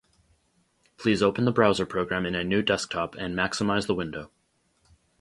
Please 0.97 1.21
open 1.21 1.45
the 1.45 1.51
browser 1.51 1.85
program 1.85 2.25
in 2.25 2.33
a 2.33 2.43
new 2.43 2.63
desktop 2.63 3.13
and 3.13 3.35
maximize 3.35 3.85
the 3.85 3.93
window 3.93 4.31